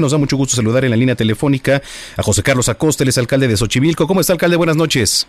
Nos 0.00 0.12
da 0.12 0.18
mucho 0.18 0.36
gusto 0.36 0.56
saludar 0.56 0.84
en 0.84 0.90
la 0.90 0.96
línea 0.96 1.14
telefónica 1.14 1.82
a 2.16 2.22
José 2.22 2.42
Carlos 2.42 2.68
Acosta, 2.68 3.04
el 3.04 3.10
alcalde 3.16 3.48
de 3.48 3.56
Xochimilco. 3.56 4.06
¿Cómo 4.06 4.20
está, 4.20 4.32
alcalde? 4.32 4.56
Buenas 4.56 4.76
noches. 4.76 5.26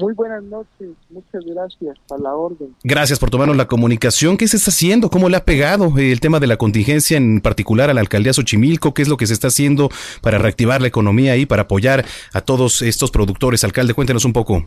Muy 0.00 0.14
buenas 0.14 0.42
noches, 0.44 0.88
muchas 1.10 1.44
gracias 1.44 1.98
a 2.10 2.16
la 2.16 2.34
orden. 2.34 2.74
Gracias 2.82 3.18
por 3.18 3.28
tomarnos 3.28 3.58
la 3.58 3.66
comunicación. 3.66 4.38
¿Qué 4.38 4.48
se 4.48 4.56
está 4.56 4.70
haciendo? 4.70 5.10
¿Cómo 5.10 5.28
le 5.28 5.36
ha 5.36 5.44
pegado 5.44 5.92
el 5.98 6.20
tema 6.20 6.40
de 6.40 6.46
la 6.46 6.56
contingencia, 6.56 7.18
en 7.18 7.42
particular 7.42 7.90
a 7.90 7.94
la 7.94 8.00
alcaldía 8.00 8.32
Xochimilco? 8.32 8.94
¿Qué 8.94 9.02
es 9.02 9.08
lo 9.08 9.18
que 9.18 9.26
se 9.26 9.34
está 9.34 9.48
haciendo 9.48 9.90
para 10.22 10.38
reactivar 10.38 10.80
la 10.80 10.88
economía 10.88 11.36
y 11.36 11.44
para 11.44 11.62
apoyar 11.62 12.06
a 12.32 12.40
todos 12.40 12.80
estos 12.80 13.10
productores? 13.10 13.62
Alcalde, 13.62 13.92
cuéntenos 13.92 14.24
un 14.24 14.32
poco. 14.32 14.66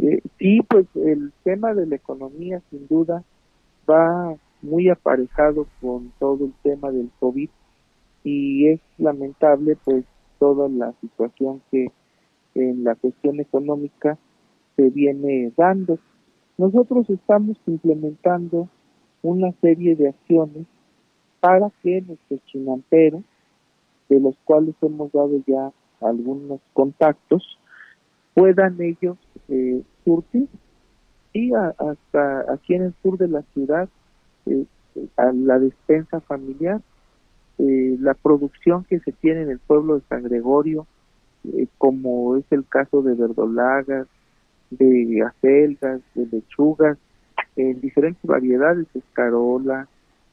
Eh, 0.00 0.20
sí, 0.36 0.62
pues 0.68 0.86
el 0.96 1.32
tema 1.44 1.72
de 1.74 1.86
la 1.86 1.94
economía 1.94 2.60
sin 2.70 2.88
duda 2.88 3.22
va 3.88 4.34
muy 4.62 4.88
aparejado 4.88 5.68
con 5.80 6.12
todo 6.18 6.46
el 6.46 6.52
tema 6.64 6.90
del 6.90 7.08
COVID 7.20 7.48
y 8.24 8.68
es 8.68 8.80
lamentable 8.98 9.76
pues 9.84 10.04
toda 10.38 10.68
la 10.68 10.92
situación 11.00 11.62
que 11.70 11.90
en 12.54 12.84
la 12.84 12.94
cuestión 12.94 13.40
económica 13.40 14.18
se 14.76 14.90
viene 14.90 15.52
dando. 15.56 15.98
Nosotros 16.56 17.08
estamos 17.10 17.56
implementando 17.66 18.68
una 19.22 19.52
serie 19.60 19.96
de 19.96 20.08
acciones 20.08 20.66
para 21.40 21.70
que 21.82 22.00
nuestros 22.02 22.44
chinamperos, 22.46 23.22
de 24.08 24.20
los 24.20 24.36
cuales 24.44 24.74
hemos 24.82 25.12
dado 25.12 25.40
ya 25.46 25.72
algunos 26.00 26.60
contactos, 26.72 27.58
puedan 28.34 28.80
ellos 28.80 29.16
eh, 29.48 29.82
surtir 30.04 30.48
y 31.32 31.52
hasta 31.54 32.52
aquí 32.52 32.74
en 32.74 32.82
el 32.84 32.94
sur 33.02 33.18
de 33.18 33.28
la 33.28 33.42
ciudad 33.54 33.88
eh, 34.46 34.64
a 35.16 35.32
la 35.32 35.58
despensa 35.58 36.20
familiar, 36.20 36.80
eh, 37.58 37.96
la 38.00 38.14
producción 38.14 38.84
que 38.84 39.00
se 39.00 39.12
tiene 39.12 39.42
en 39.42 39.50
el 39.50 39.58
pueblo 39.58 39.96
de 39.96 40.06
San 40.08 40.22
Gregorio, 40.22 40.86
eh, 41.44 41.66
como 41.78 42.36
es 42.36 42.44
el 42.50 42.66
caso 42.66 43.02
de 43.02 43.14
verdolagas, 43.14 44.06
de 44.70 45.22
acelgas, 45.22 46.00
de 46.14 46.26
lechugas, 46.26 46.98
en 47.56 47.80
diferentes 47.80 48.22
variedades, 48.22 48.86
escarola, 48.94 49.88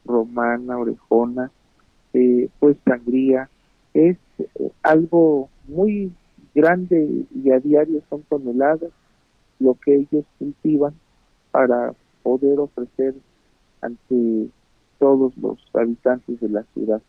romana, 0.06 0.78
orejona, 0.78 1.52
eh, 2.14 2.50
pues 2.60 2.78
sangría, 2.86 3.50
es 3.94 4.18
eh, 4.38 4.72
algo 4.84 5.50
muy 5.68 6.12
grande 6.54 7.26
y 7.34 7.52
a 7.52 7.60
diario 7.60 8.02
son 8.10 8.22
toneladas 8.30 8.92
lo 9.60 9.74
que 9.74 9.96
ellos 9.96 10.26
cultivan 10.38 10.94
para 11.52 11.94
poder 12.24 12.60
ofrecer 12.60 13.16
ante 13.82 14.50
todos 15.00 15.36
los 15.38 15.58
habitantes 15.74 16.40
de 16.40 16.50
la 16.50 16.64
ciudad. 16.74 17.02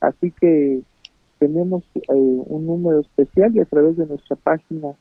Así 0.00 0.30
que 0.30 0.82
tenemos 1.38 1.82
eh, 1.94 2.02
un 2.08 2.66
número 2.66 3.00
especial 3.00 3.54
y 3.54 3.60
a 3.60 3.64
través 3.64 3.96
de 3.96 4.06
nuestra 4.06 4.36
página 4.36 4.94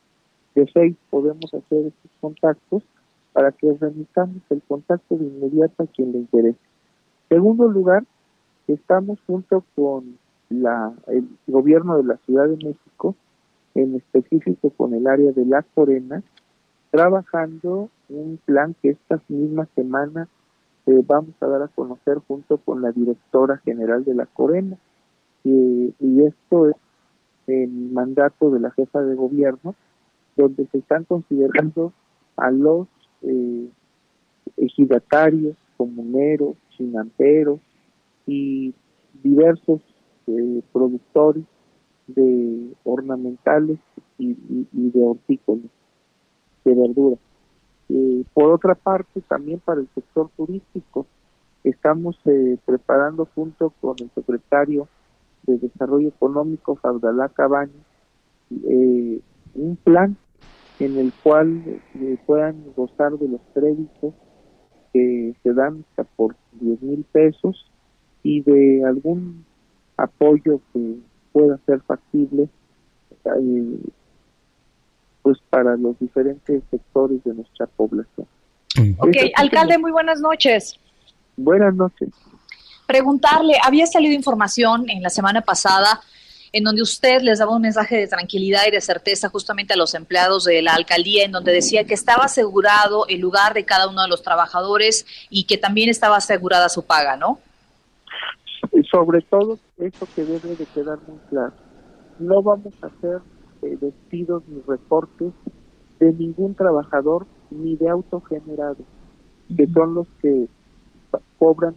de 0.55 0.67
Facebook 0.67 0.99
podemos 1.09 1.53
hacer 1.53 1.87
estos 1.87 2.11
contactos 2.19 2.83
para 3.33 3.51
que 3.51 3.71
remitamos 3.79 4.41
el 4.49 4.61
contacto 4.67 5.15
de 5.15 5.25
inmediato 5.25 5.83
a 5.83 5.87
quien 5.87 6.11
le 6.11 6.19
interese. 6.19 6.59
Segundo 7.29 7.67
lugar, 7.67 8.03
estamos 8.67 9.19
junto 9.27 9.63
con 9.75 10.17
la, 10.49 10.93
el 11.07 11.27
gobierno 11.45 11.97
de 11.97 12.03
la 12.03 12.17
Ciudad 12.25 12.47
de 12.47 12.55
México, 12.55 13.15
en 13.75 13.95
específico 13.95 14.71
con 14.71 14.93
el 14.93 15.05
área 15.05 15.31
de 15.31 15.45
la 15.45 15.61
Corena, 15.61 16.23
trabajando 16.89 17.89
un 18.09 18.39
plan 18.45 18.75
que 18.81 18.91
esta 18.91 19.21
misma 19.27 19.67
semana 19.75 20.27
eh, 20.87 21.03
vamos 21.05 21.35
a 21.41 21.47
dar 21.47 21.61
a 21.61 21.67
conocer 21.67 22.19
junto 22.27 22.57
con 22.57 22.81
la 22.81 22.91
directora 22.91 23.57
general 23.57 24.03
de 24.05 24.15
la 24.15 24.25
Corena 24.25 24.77
y 25.43 26.23
esto 26.23 26.69
es 26.69 26.75
el 27.47 27.69
mandato 27.69 28.51
de 28.51 28.59
la 28.59 28.71
jefa 28.71 29.01
de 29.01 29.15
gobierno, 29.15 29.75
donde 30.35 30.67
se 30.67 30.79
están 30.79 31.05
considerando 31.05 31.93
a 32.35 32.51
los 32.51 32.87
eh, 33.23 33.69
ejidatarios, 34.57 35.55
comuneros, 35.77 36.55
chinamperos 36.69 37.59
y 38.25 38.73
diversos 39.23 39.81
eh, 40.27 40.61
productores 40.71 41.43
de 42.07 42.73
ornamentales 42.83 43.79
y, 44.19 44.35
de 44.71 45.03
hortícolas, 45.03 45.65
de 46.63 46.75
verduras. 46.75 47.19
Por 48.33 48.51
otra 48.51 48.75
parte, 48.75 49.21
también 49.21 49.59
para 49.59 49.81
el 49.81 49.87
sector 49.95 50.29
turístico, 50.35 51.05
estamos 51.63 52.17
eh, 52.25 52.57
preparando 52.65 53.27
junto 53.33 53.71
con 53.81 53.95
el 53.99 54.09
secretario 54.13 54.87
de 55.47 55.57
Desarrollo 55.57 56.09
Económico, 56.09 56.75
Faudalá 56.75 57.29
Cabaña, 57.29 57.71
eh, 58.51 59.19
un 59.55 59.75
plan 59.83 60.15
en 60.79 60.97
el 60.97 61.11
cual 61.23 61.63
eh, 61.95 62.17
puedan 62.25 62.63
gozar 62.75 63.13
de 63.13 63.27
los 63.29 63.41
créditos 63.53 64.13
que 64.93 65.33
se 65.41 65.53
dan 65.53 65.83
hasta 65.89 66.03
por 66.03 66.35
10 66.59 66.81
mil 66.81 67.03
pesos 67.11 67.71
y 68.23 68.41
de 68.41 68.83
algún 68.85 69.45
apoyo 69.95 70.61
que 70.73 70.97
pueda 71.31 71.57
ser 71.65 71.81
factible 71.81 72.49
eh, 73.25 73.79
pues 75.23 75.39
para 75.49 75.75
los 75.75 75.97
diferentes 75.99 76.61
sectores 76.69 77.23
de 77.23 77.33
nuestra 77.33 77.65
población. 77.67 78.27
Ok, 78.99 79.15
alcalde, 79.35 79.77
muy 79.77 79.91
buenas 79.91 80.21
noches. 80.21 80.79
Buenas 81.35 81.73
noches 81.75 82.09
preguntarle, 82.87 83.55
había 83.63 83.85
salido 83.85 84.13
información 84.13 84.89
en 84.89 85.03
la 85.03 85.09
semana 85.09 85.41
pasada 85.41 86.01
en 86.53 86.63
donde 86.63 86.81
usted 86.81 87.21
les 87.21 87.39
daba 87.39 87.55
un 87.55 87.61
mensaje 87.61 87.97
de 87.97 88.07
tranquilidad 88.07 88.61
y 88.67 88.71
de 88.71 88.81
certeza 88.81 89.29
justamente 89.29 89.73
a 89.73 89.77
los 89.77 89.93
empleados 89.93 90.45
de 90.45 90.61
la 90.61 90.73
alcaldía, 90.73 91.25
en 91.25 91.31
donde 91.31 91.51
decía 91.51 91.83
que 91.83 91.93
estaba 91.93 92.25
asegurado 92.25 93.05
el 93.07 93.19
lugar 93.19 93.53
de 93.53 93.65
cada 93.65 93.89
uno 93.89 94.01
de 94.01 94.07
los 94.07 94.23
trabajadores 94.23 95.05
y 95.29 95.43
que 95.43 95.57
también 95.57 95.89
estaba 95.89 96.17
asegurada 96.17 96.69
su 96.69 96.83
paga, 96.83 97.17
¿no? 97.17 97.39
Sobre 98.89 99.21
todo, 99.21 99.59
eso 99.77 100.07
que 100.15 100.23
debe 100.23 100.55
de 100.55 100.65
quedar 100.65 100.99
muy 101.07 101.19
claro. 101.29 101.53
No 102.19 102.41
vamos 102.41 102.73
a 102.81 102.87
hacer 102.87 103.19
eh, 103.61 103.77
despidos 103.79 104.43
ni 104.47 104.61
reportes 104.67 105.33
de 105.99 106.13
ningún 106.13 106.55
trabajador 106.55 107.27
ni 107.51 107.75
de 107.75 107.89
autogenerados, 107.89 108.85
que 109.55 109.67
son 109.67 109.95
los 109.95 110.07
que 110.21 110.47
cobran 111.37 111.75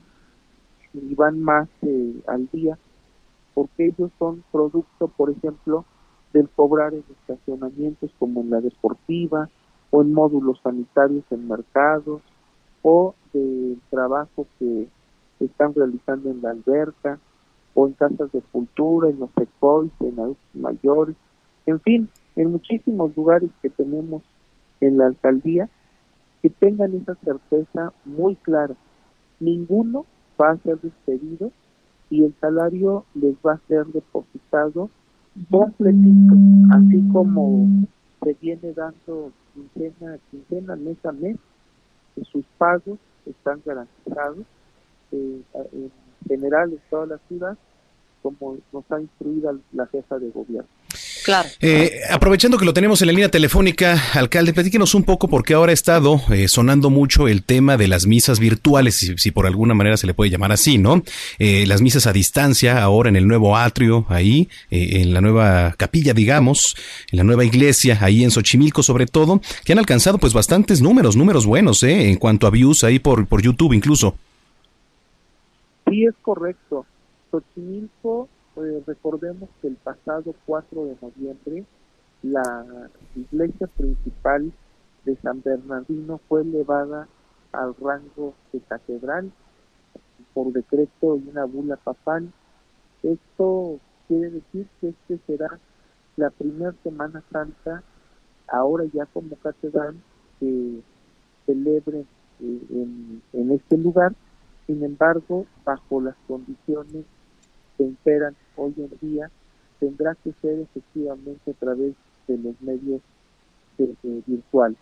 y 0.93 1.15
van 1.15 1.43
más 1.43 1.69
eh, 1.83 2.15
al 2.27 2.49
día, 2.53 2.79
porque 3.55 3.87
ellos 3.87 4.11
son 4.19 4.43
producto, 4.51 5.09
por 5.09 5.31
ejemplo, 5.31 5.85
del 6.33 6.49
cobrar 6.49 6.95
en 6.95 7.05
estacionamientos 7.21 8.11
como 8.19 8.41
en 8.41 8.51
la 8.51 8.61
deportiva 8.61 9.49
o 9.91 10.03
en 10.03 10.13
módulos 10.13 10.61
sanitarios 10.63 11.25
en 11.31 11.49
mercados 11.49 12.23
o 12.83 13.15
del 13.33 13.81
trabajo 13.91 14.47
que 14.59 14.89
están 15.41 15.75
realizando 15.75 16.31
en 16.31 16.43
la 16.43 16.51
alberca 16.51 17.19
o 17.75 17.87
en 17.87 17.95
casas 17.95 18.31
de 18.33 18.41
cultura, 18.41 19.09
en 19.09 19.21
los 19.21 19.31
secois, 19.37 19.91
en 20.01 20.19
adultos 20.19 20.55
mayores, 20.55 21.17
en 21.67 21.81
fin, 21.81 22.09
en 22.37 22.53
muchísimos 22.53 23.17
lugares 23.17 23.51
que 23.63 23.71
tenemos 23.71 24.23
en 24.81 24.99
la 24.99 25.07
alcaldía, 25.07 25.69
que 26.43 26.51
tengan 26.51 26.95
esa 26.95 27.15
certeza 27.17 27.93
muy 28.05 28.35
clara. 28.37 28.75
Ninguno 29.41 30.07
va 30.41 30.51
a 30.51 30.57
ser 30.59 30.81
despedido 30.81 31.51
y 32.09 32.25
el 32.25 32.35
salario 32.41 33.05
les 33.15 33.35
va 33.37 33.55
a 33.55 33.61
ser 33.69 33.87
depositado 33.87 34.91
completito, 35.51 36.35
así 36.73 37.09
como 37.13 37.69
se 38.23 38.35
viene 38.41 38.73
dando 38.73 39.33
quincena 39.55 40.15
a 40.15 40.19
quincena, 40.31 40.77
mes 40.77 41.05
a 41.05 41.13
mes, 41.13 41.37
y 42.17 42.25
sus 42.25 42.45
pagos 42.59 42.99
están 43.27 43.63
garantizados 43.65 44.45
eh, 45.13 45.43
en 45.73 45.93
general 46.27 46.73
en 46.73 46.81
toda 46.91 47.07
la 47.07 47.19
ciudad, 47.29 47.57
como 48.23 48.57
nos 48.73 48.91
ha 48.91 49.01
instruido 49.01 49.59
la 49.73 49.87
jefa 49.87 50.19
de 50.19 50.31
gobierno. 50.31 50.69
Claro. 51.31 51.49
Eh, 51.61 52.01
aprovechando 52.11 52.59
que 52.59 52.65
lo 52.65 52.75
tenemos 52.75 53.01
en 53.03 53.07
la 53.07 53.13
línea 53.13 53.29
telefónica, 53.29 54.03
alcalde, 54.15 54.53
platíquenos 54.53 54.97
un 54.97 55.05
poco 55.05 55.29
porque 55.29 55.55
ahora 55.55 55.71
ha 55.71 55.73
estado 55.73 56.21
eh, 56.31 56.49
sonando 56.49 56.91
mucho 56.91 57.29
el 57.29 57.45
tema 57.45 57.77
de 57.77 57.87
las 57.87 58.05
misas 58.05 58.41
virtuales, 58.41 58.97
si, 58.97 59.17
si, 59.17 59.31
por 59.31 59.47
alguna 59.47 59.73
manera 59.73 59.97
se 59.97 60.09
le 60.09 60.15
puede 60.15 60.29
llamar 60.29 60.51
así, 60.51 60.77
¿no? 60.77 61.05
Eh, 61.39 61.67
las 61.69 61.83
misas 61.83 62.09
a 62.09 62.13
distancia, 62.13 62.83
ahora 62.83 63.11
en 63.11 63.15
el 63.15 63.29
nuevo 63.29 63.57
atrio, 63.57 64.07
ahí, 64.09 64.49
eh, 64.73 65.03
en 65.03 65.15
la 65.15 65.21
nueva 65.21 65.77
capilla, 65.77 66.15
digamos, 66.15 66.75
en 67.13 67.19
la 67.19 67.23
nueva 67.23 67.45
iglesia, 67.45 67.97
ahí 68.01 68.25
en 68.25 68.33
Xochimilco 68.33 68.83
sobre 68.83 69.07
todo, 69.07 69.41
que 69.65 69.73
han 69.73 69.79
alcanzado 69.79 70.19
pues 70.19 70.33
bastantes 70.33 70.81
números, 70.81 71.15
números 71.15 71.47
buenos, 71.47 71.85
¿eh? 71.85 72.09
En 72.09 72.17
cuanto 72.17 72.49
a 72.49 72.51
views 72.51 72.83
ahí 72.83 72.99
por, 72.99 73.29
por 73.29 73.41
YouTube 73.41 73.73
incluso. 73.73 74.17
Sí, 75.89 76.07
es 76.07 76.15
correcto. 76.23 76.85
Xochimilco, 77.31 78.29
eh, 78.57 78.83
recordemos 78.87 79.49
que 79.61 79.69
el 79.69 79.77
pasado 79.77 80.35
4 80.47 80.85
de 80.85 80.97
noviembre 81.01 81.65
la 82.23 82.89
iglesia 83.17 83.67
principal 83.69 84.53
de 85.05 85.17
San 85.17 85.43
Bernardino 85.43 86.21
fue 86.29 86.43
elevada 86.43 87.09
al 87.53 87.75
rango 87.77 88.35
de 88.53 88.61
catedral 88.61 89.33
por 90.35 90.53
decreto 90.53 91.17
y 91.17 91.29
una 91.29 91.45
bula 91.45 91.77
papal. 91.77 92.31
Esto 93.03 93.81
quiere 94.07 94.31
decir 94.31 94.67
que 94.81 94.89
este 94.91 95.19
será 95.27 95.59
la 96.17 96.31
primera 96.31 96.75
Semana 96.83 97.23
Santa, 97.33 97.83
ahora 98.49 98.85
ya 98.93 99.07
como 99.07 99.37
catedral, 99.37 99.97
que 100.39 100.81
celebre 101.47 102.01
eh, 102.41 102.61
en, 102.71 103.23
en 103.33 103.51
este 103.53 103.79
lugar 103.79 104.15
sin 104.71 104.85
embargo, 104.85 105.47
bajo 105.65 106.01
las 106.01 106.15
condiciones 106.29 107.05
que 107.81 107.85
imperan 107.85 108.37
hoy 108.57 108.75
en 108.77 108.91
día, 109.01 109.31
tendrá 109.79 110.15
que 110.17 110.33
ser 110.43 110.61
efectivamente 110.61 111.51
a 111.51 111.55
través 111.55 111.95
de 112.29 112.37
los 112.37 112.61
medios 112.61 113.01
de, 113.79 113.97
de 114.03 114.23
virtuales. 114.27 114.79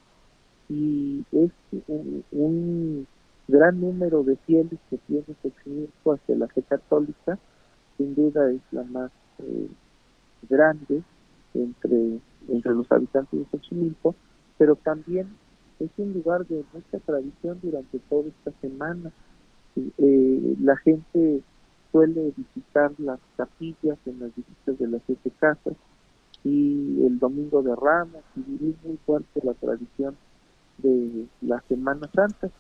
Y 0.69 1.25
es 1.31 1.53
un, 2.33 3.07
gran 3.47 3.81
número 3.81 4.25
de 4.25 4.37
fieles 4.39 4.81
que 4.91 4.99
tiene 5.07 5.25
Xochimilco 5.43 6.13
hacia 6.13 6.37
la 6.37 6.49
fe 6.49 6.63
católica, 6.63 7.39
sin 7.97 8.17
duda 8.17 8.51
es 8.51 8.61
la 8.73 8.83
más 8.83 9.13
eh, 9.39 9.69
grande 10.51 11.03
entre, 11.55 12.19
entre 12.49 12.75
los 12.75 12.91
habitantes 12.91 13.39
de 13.39 13.47
Xochimilco, 13.47 14.17
pero 14.59 14.75
también 14.75 15.29
es 15.79 15.91
un 15.99 16.13
lugar 16.15 16.45
de 16.49 16.65
mucha 16.75 16.99
tradición 16.99 17.61
durante 17.63 18.01
toda 18.11 18.29
esta 18.29 18.51
semana 18.61 19.13
eh, 19.77 20.57
la 20.61 20.77
gente 20.79 21.43
suele 21.99 22.33
visitar 22.37 22.93
las 22.99 23.19
capillas 23.37 23.99
en 24.07 24.21
las 24.21 24.35
visitas 24.37 24.79
de 24.79 24.87
las 24.87 25.03
siete 25.05 25.33
casas 25.41 25.75
y 26.45 27.05
el 27.05 27.19
domingo 27.19 27.61
de 27.61 27.75
Ramos 27.75 28.23
y 28.37 28.41
vivir 28.43 28.77
muy 28.85 28.97
fuerte 28.99 29.41
la 29.43 29.55
tradición 29.55 30.17
de 30.79 31.27
la 31.41 31.61
Semana 31.63 32.09
Santa. 32.15 32.51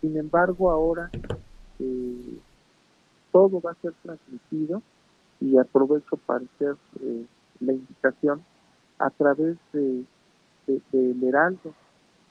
Sin 0.00 0.16
embargo, 0.16 0.70
ahora 0.70 1.10
eh, 1.78 2.38
todo 3.32 3.60
va 3.60 3.72
a 3.72 3.82
ser 3.82 3.92
transmitido 4.02 4.80
y 5.42 5.58
aprovecho 5.58 6.16
para 6.16 6.44
hacer 6.54 6.76
eh, 7.02 7.26
la 7.60 7.74
invitación 7.74 8.42
a 8.98 9.10
través 9.10 9.58
de, 9.74 10.04
de, 10.66 10.80
de 10.90 11.28
Heraldo. 11.28 11.74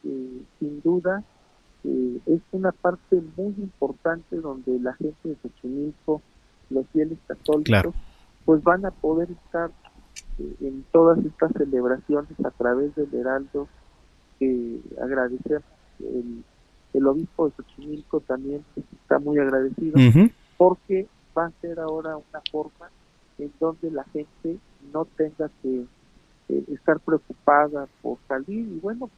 Eh, 0.03 0.41
sin 0.59 0.81
duda, 0.81 1.23
eh, 1.83 2.19
es 2.25 2.41
una 2.51 2.71
parte 2.71 3.21
muy 3.37 3.53
importante 3.59 4.37
donde 4.37 4.79
la 4.79 4.93
gente 4.95 5.29
de 5.29 5.35
Xochimilco, 5.35 6.23
los 6.69 6.85
fieles 6.87 7.17
católicos, 7.27 7.65
claro. 7.65 7.93
pues 8.45 8.63
van 8.63 8.85
a 8.85 8.91
poder 8.91 9.29
estar 9.31 9.71
eh, 10.39 10.55
en 10.61 10.83
todas 10.91 11.19
estas 11.25 11.51
celebraciones 11.53 12.31
a 12.43 12.51
través 12.51 12.95
del 12.95 13.13
Heraldo, 13.13 13.67
que 14.39 14.79
agradecemos 15.01 15.63
el, 15.99 16.43
el 16.93 17.07
obispo 17.07 17.47
de 17.47 17.55
Xochimilco 17.55 18.19
también 18.21 18.63
está 18.75 19.19
muy 19.19 19.37
agradecido, 19.39 19.97
uh 19.97 20.11
-huh. 20.11 20.31
porque 20.57 21.07
va 21.37 21.45
a 21.45 21.51
ser 21.61 21.79
ahora 21.79 22.17
una 22.17 22.41
forma 22.51 22.89
en 23.37 23.51
donde 23.59 23.91
la 23.91 24.03
gente 24.05 24.57
no 24.93 25.05
tenga 25.05 25.49
que 25.61 25.85
eh, 26.49 26.63
estar 26.71 26.99
preocupada 26.99 27.87
por 28.01 28.17
salir 28.27 28.67
y 28.67 28.79
bueno, 28.79 29.09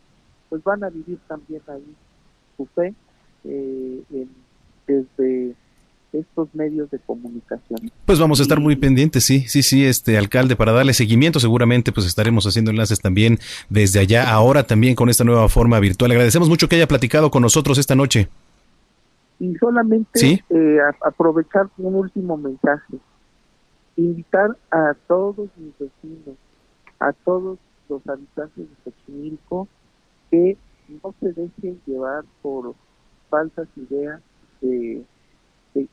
pues 0.50 0.64
van 0.64 0.84
a 0.84 0.90
vivir 0.90 1.20
también 1.28 1.62
ahí 1.68 1.96
su 2.56 2.66
fe 2.68 2.96
eh, 3.44 4.04
en, 4.12 4.30
desde 4.88 5.56
estos 6.14 6.54
medios 6.54 6.90
de 6.92 7.00
comunicación. 7.00 7.92
Pues 8.06 8.20
vamos 8.20 8.40
a 8.40 8.44
estar 8.44 8.60
muy 8.60 8.76
pendientes, 8.76 9.24
sí, 9.24 9.42
sí, 9.48 9.62
sí, 9.62 9.86
este 9.86 10.18
alcalde, 10.18 10.56
para 10.56 10.72
darle 10.72 10.94
seguimiento, 10.94 11.40
seguramente 11.40 11.92
pues 11.92 12.06
estaremos 12.06 12.46
haciendo 12.46 12.72
enlaces 12.72 13.00
también 13.00 13.40
desde 13.70 14.00
allá, 14.00 14.30
ahora 14.32 14.64
también 14.64 14.96
con 14.96 15.10
esta 15.10 15.24
nueva 15.24 15.50
forma 15.50 15.80
virtual. 15.80 16.12
Agradecemos 16.12 16.50
mucho 16.50 16.68
que 16.68 16.78
haya 16.78 16.88
platicado 16.88 17.32
con 17.32 17.42
nosotros 17.42 17.78
esta 17.78 17.96
noche. 17.96 18.30
Y 19.40 19.54
solamente 19.56 20.20
¿Sí? 20.20 20.42
eh, 20.50 20.78
a, 20.80 21.08
aprovechar 21.08 21.68
un 21.78 21.96
último 21.96 22.38
mensaje, 22.38 22.98
invitar 23.96 24.58
a 24.72 24.96
todos 25.08 25.50
mis 25.58 25.74
vecinos, 25.78 26.38
a 27.00 27.14
todos 27.14 27.60
los 27.90 28.08
habitantes 28.08 28.66
de 28.68 28.92
Xochimilco, 28.92 29.68
que 30.32 30.58
no 31.04 31.14
se 31.20 31.28
dejen 31.28 31.80
llevar 31.86 32.24
por 32.42 32.74
falsas 33.30 33.68
ideas 33.76 34.22
de, 34.62 35.04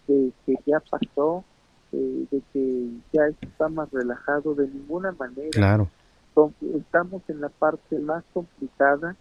de, 0.06 0.14
de 0.14 0.32
que 0.46 0.56
ya 0.66 0.80
pasó, 0.80 1.44
de, 1.92 2.26
de, 2.30 2.42
que 2.52 2.88
ya 3.12 3.26
está 3.40 3.68
más 3.68 3.90
relajado 3.90 4.54
de 4.54 4.68
ninguna 4.68 5.12
manera. 5.12 5.50
Claro. 5.50 5.88
Estamos 6.76 7.22
en 7.28 7.40
la 7.40 7.48
parte 7.48 7.98
más 8.00 8.24
complicada 8.32 9.16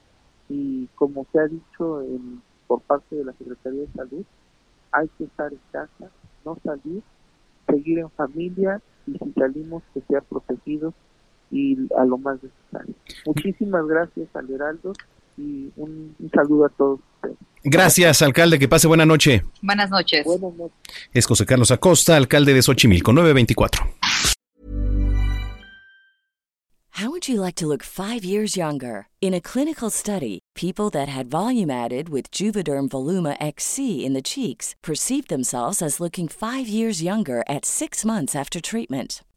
y 0.49 0.87
como 0.95 1.25
se 1.31 1.39
ha 1.39 1.47
dicho 1.47 2.01
en, 2.01 2.41
por 2.67 2.81
parte 2.81 3.15
de 3.15 3.25
la 3.25 3.33
Secretaría 3.33 3.81
de 3.81 3.87
Salud, 3.95 4.25
hay 4.91 5.07
que 5.17 5.25
estar 5.25 5.51
en 5.51 5.59
casa, 5.71 6.09
no 6.43 6.57
salir, 6.63 7.03
seguir 7.67 7.99
en 7.99 8.09
familia 8.11 8.81
y 9.05 9.17
si 9.17 9.31
salimos 9.33 9.83
que 9.93 10.01
sea 10.01 10.21
protegidos 10.21 10.93
y 11.51 11.77
a 11.95 12.05
lo 12.05 12.17
más 12.17 12.39
necesario. 12.41 12.95
Muchísimas 13.25 13.85
gracias 13.85 14.27
al 14.35 14.49
Heraldo 14.49 14.93
y 15.37 15.71
un, 15.75 16.15
un, 16.19 16.31
saludo 16.33 16.65
a 16.65 16.69
todos 16.69 16.99
ustedes. 17.15 17.37
Gracias, 17.63 18.21
alcalde, 18.21 18.59
que 18.59 18.67
pase 18.67 18.87
buena 18.87 19.05
noche. 19.05 19.43
Buenas 19.61 19.89
noches. 19.89 20.25
Buenas 20.25 20.53
noches. 20.53 20.77
Es 21.13 21.25
José 21.25 21.45
Carlos 21.45 21.71
Acosta, 21.71 22.17
alcalde 22.17 22.53
de 22.53 22.61
Xochimilco, 22.61 23.13
924. 23.13 23.83
How 26.97 27.09
would 27.09 27.27
you 27.27 27.41
like 27.41 27.55
to 27.55 27.65
look 27.65 27.81
five 27.81 28.23
years 28.23 28.55
younger? 28.55 29.07
In 29.19 29.33
a 29.33 29.41
clinical 29.41 29.89
study, 29.89 30.39
people 30.53 30.91
that 30.91 31.09
had 31.09 31.25
volume 31.25 31.71
added 31.71 32.07
with 32.07 32.29
Juvederm 32.29 32.87
Voluma 32.87 33.35
XC 33.39 34.05
in 34.05 34.13
the 34.13 34.21
cheeks 34.21 34.75
perceived 34.83 35.27
themselves 35.27 35.81
as 35.81 35.99
looking 35.99 36.27
five 36.27 36.67
years 36.67 37.01
younger 37.01 37.43
at 37.49 37.65
six 37.65 38.05
months 38.05 38.35
after 38.35 38.61
treatment. 38.61 39.23